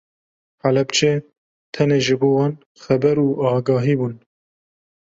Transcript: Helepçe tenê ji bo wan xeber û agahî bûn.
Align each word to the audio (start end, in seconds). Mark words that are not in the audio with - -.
Helepçe 0.61 1.11
tenê 1.73 1.99
ji 2.05 2.15
bo 2.21 2.29
wan 2.37 2.53
xeber 2.81 3.17
û 3.25 3.27
agahî 3.57 3.95
bûn. 3.99 4.15